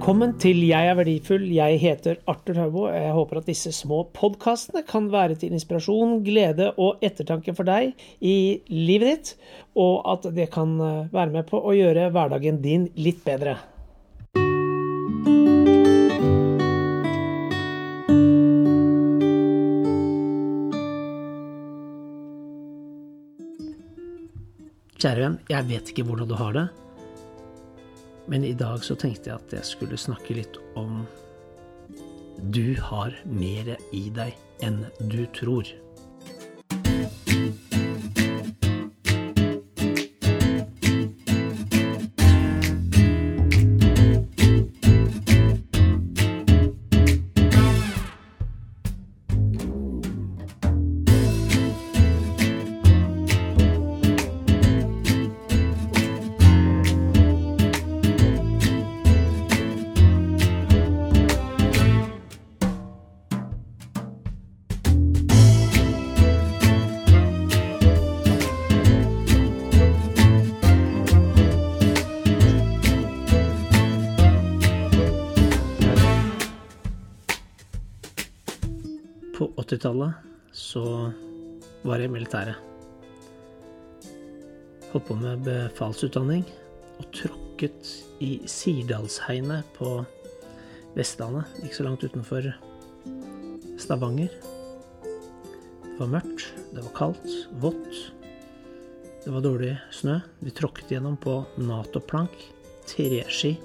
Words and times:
Velkommen 0.00 0.30
til 0.40 0.62
Jeg 0.64 0.88
er 0.88 0.94
verdifull. 0.96 1.42
Jeg 1.52 1.76
heter 1.76 2.22
Arthur 2.24 2.56
Haubo. 2.56 2.84
Jeg 2.88 3.10
håper 3.12 3.36
at 3.36 3.50
disse 3.50 3.68
små 3.76 3.98
podkastene 4.16 4.80
kan 4.88 5.10
være 5.12 5.36
til 5.36 5.52
inspirasjon, 5.52 6.22
glede 6.24 6.70
og 6.80 7.04
ettertanke 7.04 7.52
for 7.52 7.68
deg 7.68 7.92
i 8.24 8.62
livet 8.72 9.10
ditt, 9.10 9.34
og 9.76 10.00
at 10.08 10.24
det 10.32 10.48
kan 10.56 10.72
eh, 10.80 11.12
være 11.12 11.36
med 11.36 11.44
på 11.52 11.60
å 11.60 11.76
gjøre 11.76 12.08
hverdagen 12.16 12.62
din 12.64 12.88
litt 12.96 13.20
bedre. 13.28 13.58
Kjære 24.96 25.26
venn, 25.26 25.42
jeg 25.52 25.74
vet 25.76 25.92
ikke 25.92 26.08
hvordan 26.08 26.32
du 26.32 26.40
har 26.40 26.56
det. 26.56 26.70
Men 28.30 28.44
i 28.46 28.54
dag 28.54 28.84
så 28.86 28.94
tenkte 28.94 29.32
jeg 29.32 29.40
at 29.40 29.54
jeg 29.56 29.66
skulle 29.66 29.98
snakke 29.98 30.36
litt 30.38 30.58
om 30.78 31.02
Du 32.54 32.76
har 32.78 33.16
mer 33.26 33.74
i 33.92 34.04
deg 34.14 34.36
enn 34.64 34.84
du 35.10 35.24
tror. 35.34 35.66
På 79.40 79.46
80-tallet 79.56 80.12
så 80.52 80.82
var 81.82 81.96
jeg 81.96 82.10
i 82.10 82.12
militæret. 82.12 82.58
Holdt 84.90 85.06
på 85.08 85.16
med 85.16 85.46
befalsutdanning 85.46 86.44
og 87.00 87.08
tråkket 87.16 87.94
i 88.20 88.34
Sirdalsheiene 88.44 89.62
på 89.78 89.94
Vestlandet, 90.92 91.48
ikke 91.64 91.78
så 91.78 91.88
langt 91.88 92.04
utenfor 92.04 92.50
Stavanger. 93.80 94.36
Det 95.88 95.96
var 95.96 96.14
mørkt, 96.18 96.52
det 96.76 96.84
var 96.84 96.96
kaldt, 97.00 97.32
vått. 97.64 98.04
Det 99.24 99.32
var 99.32 99.48
dårlig 99.48 99.74
snø. 99.88 100.20
Vi 100.44 100.52
tråkket 100.52 100.98
gjennom 100.98 101.16
på 101.16 101.46
Nato-plank, 101.56 102.36
treski. 102.92 103.56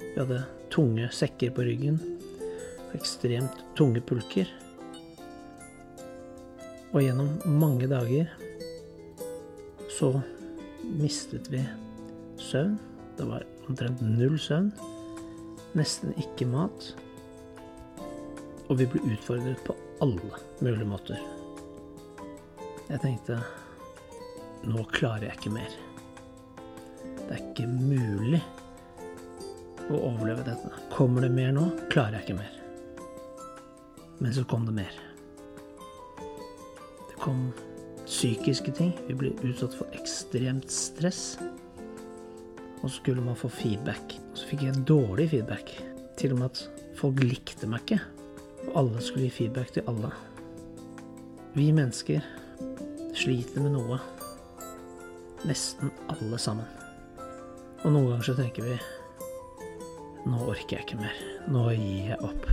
Vi 0.00 0.14
hadde 0.16 0.46
tunge 0.72 1.12
sekker 1.12 1.52
på 1.52 1.68
ryggen, 1.68 2.00
ekstremt 2.96 3.66
tunge 3.76 4.00
pulker. 4.00 4.62
Og 6.96 7.02
gjennom 7.04 7.34
mange 7.60 7.84
dager 7.90 8.30
så 9.92 10.14
mistet 10.96 11.50
vi 11.52 11.60
søvn. 12.40 12.78
Det 13.18 13.26
var 13.28 13.44
omtrent 13.68 14.00
null 14.00 14.38
søvn. 14.40 14.70
Nesten 15.76 16.14
ikke 16.16 16.48
mat. 16.48 16.86
Og 18.70 18.80
vi 18.80 18.88
ble 18.88 19.02
utfordret 19.12 19.60
på 19.66 19.76
alle 20.00 20.40
mulige 20.64 20.88
måter. 20.88 21.20
Jeg 22.88 23.02
tenkte 23.04 23.42
nå 24.64 24.86
klarer 24.88 25.28
jeg 25.28 25.36
ikke 25.36 25.52
mer. 25.52 25.74
Det 27.26 27.28
er 27.28 27.42
ikke 27.42 27.68
mulig 27.68 28.40
å 29.92 30.00
overleve 30.00 30.46
dette. 30.48 30.72
Kommer 30.96 31.28
det 31.28 31.34
mer 31.36 31.52
nå, 31.52 31.68
klarer 31.92 32.16
jeg 32.16 32.30
ikke 32.30 32.40
mer. 32.40 32.56
Men 34.16 34.32
så 34.32 34.46
kom 34.48 34.64
det 34.64 34.80
mer 34.80 35.05
kom 37.20 37.50
psykiske 38.06 38.72
ting. 38.76 38.92
Vi 39.08 39.16
ble 39.18 39.32
utsatt 39.46 39.74
for 39.76 39.90
ekstremt 39.96 40.70
stress. 40.72 41.36
Og 42.82 42.88
så 42.88 42.96
skulle 42.98 43.24
man 43.24 43.38
få 43.38 43.50
feedback. 43.50 44.16
Så 44.36 44.48
fikk 44.50 44.66
jeg 44.66 44.84
dårlig 44.88 45.30
feedback. 45.32 45.72
Til 46.16 46.34
og 46.36 46.42
med 46.42 46.52
at 46.52 46.84
folk 46.98 47.20
likte 47.24 47.68
meg 47.70 47.84
ikke. 47.84 48.00
Og 48.68 48.80
alle 48.82 49.02
skulle 49.04 49.26
gi 49.26 49.36
feedback 49.42 49.72
til 49.74 49.86
alle. 49.90 50.12
Vi 51.56 51.70
mennesker 51.72 52.24
sliter 53.16 53.64
med 53.64 53.76
noe. 53.78 53.98
Nesten 55.46 55.92
alle 56.12 56.38
sammen. 56.42 56.68
Og 57.84 57.92
noen 57.92 58.12
ganger 58.12 58.30
så 58.30 58.36
tenker 58.38 58.66
vi 58.66 58.76
Nå 60.26 60.40
orker 60.42 60.80
jeg 60.80 60.88
ikke 60.88 60.98
mer. 60.98 61.18
Nå 61.54 61.68
gir 61.76 62.10
jeg 62.10 62.18
opp. 62.26 62.48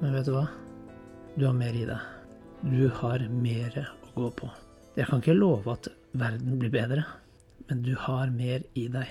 Men 0.00 0.16
vet 0.16 0.28
du 0.28 0.32
hva? 0.32 0.46
Du 1.36 1.44
har 1.44 1.56
mer 1.56 1.76
i 1.76 1.84
deg. 1.84 2.15
Du 2.64 2.88
har 2.88 3.20
mer 3.28 3.74
å 3.82 4.12
gå 4.16 4.30
på. 4.38 4.48
Jeg 4.96 5.10
kan 5.10 5.20
ikke 5.20 5.36
love 5.36 5.74
at 5.76 5.88
verden 6.16 6.56
blir 6.60 6.72
bedre, 6.72 7.02
men 7.68 7.82
du 7.84 7.92
har 8.00 8.32
mer 8.32 8.64
i 8.74 8.86
deg. 8.92 9.10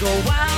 go 0.00 0.06
out. 0.30 0.57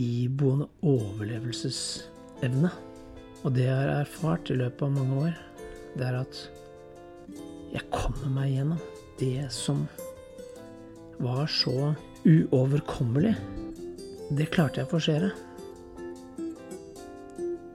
Iboende 0.00 0.68
overlevelsesevne. 0.82 2.70
Og 3.44 3.52
det 3.54 3.66
jeg 3.66 3.76
har 3.76 4.00
erfart 4.00 4.50
i 4.50 4.58
løpet 4.58 4.86
av 4.86 4.94
mange 4.94 5.20
år, 5.28 5.38
det 5.94 6.06
er 6.08 6.20
at 6.22 6.40
jeg 7.74 7.90
kommer 7.92 8.30
meg 8.32 8.52
gjennom 8.54 8.82
det 9.20 9.48
som 9.54 9.84
var 11.22 11.46
så 11.50 11.92
uoverkommelig. 12.24 13.34
Det 14.34 14.48
klarte 14.52 14.80
jeg 14.80 14.88
å 14.88 14.94
forsere. 14.94 15.32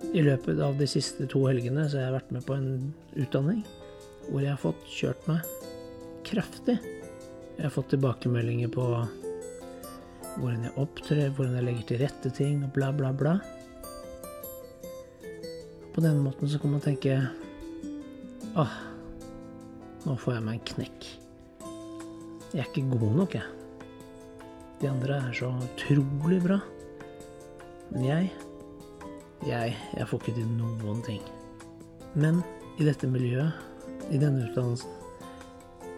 I 0.10 0.24
løpet 0.26 0.58
av 0.66 0.80
de 0.80 0.88
siste 0.90 1.28
to 1.30 1.44
helgene 1.46 1.86
så 1.86 2.00
har 2.00 2.08
jeg 2.08 2.18
vært 2.18 2.32
med 2.34 2.46
på 2.48 2.56
en 2.58 2.72
utdanning 3.14 3.62
hvor 4.30 4.42
jeg 4.42 4.54
har 4.56 4.62
fått 4.62 4.88
kjørt 4.90 5.28
meg 5.30 5.46
kraftig. 6.26 6.80
Jeg 7.60 7.66
har 7.68 7.74
fått 7.74 7.92
tilbakemeldinger 7.94 8.72
på 8.74 8.86
hvordan 10.40 10.66
jeg 10.68 10.76
opptrer, 10.80 11.30
hvordan 11.36 11.58
jeg 11.60 11.68
legger 11.68 11.88
til 11.90 12.02
rette 12.04 12.32
ting, 12.36 12.64
og 12.66 12.74
bla, 12.76 12.92
bla, 12.96 13.12
bla. 13.16 13.38
På 15.94 16.04
den 16.04 16.22
måten 16.24 16.50
så 16.50 16.60
kan 16.62 16.72
man 16.72 16.84
tenke 16.84 17.18
Åh, 18.60 18.76
nå 20.06 20.16
får 20.18 20.38
jeg 20.38 20.46
meg 20.46 20.58
en 20.58 20.68
knekk. 20.74 21.08
Jeg 22.50 22.64
er 22.64 22.70
ikke 22.70 22.98
god 22.98 23.18
nok, 23.20 23.36
jeg. 23.38 23.48
De 24.80 24.88
andre 24.90 25.20
er 25.28 25.34
så 25.36 25.52
utrolig 25.54 26.40
bra. 26.44 26.60
Men 27.92 28.06
jeg 28.06 28.32
Jeg, 29.48 29.76
jeg 29.96 30.08
får 30.08 30.20
ikke 30.20 30.36
til 30.36 30.48
noen 30.58 31.02
ting. 31.06 31.22
Men 32.20 32.42
i 32.76 32.84
dette 32.84 33.08
miljøet, 33.08 33.56
i 34.12 34.18
denne 34.20 34.50
utdannelsen, 34.50 34.92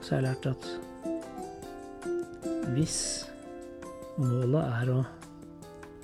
så 0.02 0.16
har 0.16 0.22
jeg 0.22 0.28
lært 0.28 0.46
at 0.52 0.68
hvis 2.76 3.26
målet 4.20 4.64
er 4.82 4.92
å 4.94 5.00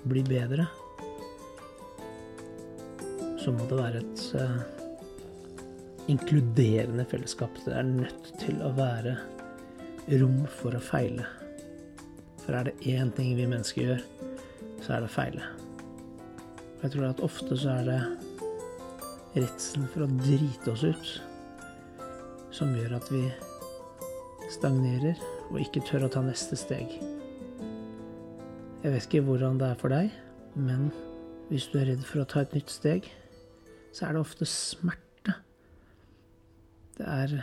bli 0.08 0.24
bedre, 0.28 0.68
så 3.42 3.54
må 3.56 3.68
det 3.68 3.80
være 3.80 4.02
et 4.04 4.24
eh, 4.40 4.60
inkluderende 6.12 7.06
fellesskap. 7.08 7.60
Det 7.66 7.76
er 7.76 7.88
nødt 7.88 8.32
til 8.42 8.62
å 8.64 8.72
være 8.78 9.18
rom 10.22 10.46
for 10.60 10.76
å 10.76 10.84
feile. 10.84 11.28
For 12.46 12.56
er 12.56 12.70
det 12.70 12.94
én 12.94 13.12
ting 13.16 13.34
vi 13.36 13.48
mennesker 13.48 13.90
gjør, 13.90 14.04
så 14.84 14.96
er 14.96 15.04
det 15.04 15.10
å 15.10 15.16
feile. 15.18 15.52
Jeg 16.84 16.94
tror 16.94 17.10
at 17.10 17.24
ofte 17.26 17.58
så 17.60 17.74
er 17.80 17.88
det 17.88 18.02
redselen 19.38 19.90
for 19.94 20.06
å 20.06 20.12
drite 20.22 20.72
oss 20.74 20.86
ut 20.88 21.14
som 22.56 22.72
gjør 22.78 22.98
at 22.98 23.12
vi 23.12 23.26
stagnerer 24.54 25.20
og 25.52 25.60
ikke 25.62 25.84
tør 25.88 26.08
å 26.08 26.12
ta 26.12 26.24
neste 26.26 26.58
steg. 26.60 26.96
Jeg 28.88 28.94
vet 28.94 29.06
ikke 29.10 29.28
hvordan 29.28 29.58
det 29.60 29.68
er 29.68 29.80
for 29.82 29.92
deg, 29.92 30.14
men 30.56 30.86
hvis 31.50 31.66
du 31.68 31.74
er 31.76 31.90
redd 31.90 32.06
for 32.08 32.22
å 32.22 32.28
ta 32.32 32.46
et 32.46 32.54
nytt 32.56 32.70
steg, 32.72 33.10
så 33.92 34.06
er 34.08 34.16
det 34.16 34.22
ofte 34.22 34.46
smerte. 34.48 35.34
Det 36.96 37.04
er 37.04 37.34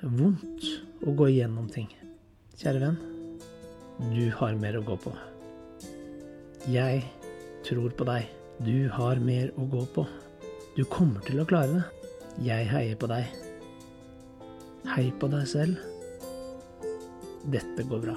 vondt 0.00 0.64
å 1.04 1.12
gå 1.12 1.26
igjennom 1.28 1.68
ting. 1.74 1.90
Kjære 2.56 2.80
venn, 2.86 2.96
du 4.14 4.32
har 4.38 4.56
mer 4.56 4.78
å 4.80 4.84
gå 4.86 4.96
på. 5.04 5.12
Jeg 6.72 7.02
tror 7.68 7.92
på 7.92 8.08
deg. 8.08 8.30
Du 8.64 8.88
har 8.96 9.20
mer 9.20 9.52
å 9.60 9.68
gå 9.68 9.84
på. 9.92 10.06
Du 10.72 10.86
kommer 10.88 11.20
til 11.28 11.42
å 11.42 11.50
klare 11.50 11.82
det. 11.82 12.14
Jeg 12.48 12.70
heier 12.72 12.96
på 12.96 13.12
deg. 13.12 13.28
Hei 14.94 15.10
på 15.20 15.28
deg 15.36 15.52
selv. 15.52 15.84
Dette 17.44 17.84
går 17.92 18.08
bra. 18.08 18.16